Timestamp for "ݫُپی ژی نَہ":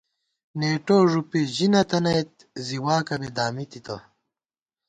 1.11-1.81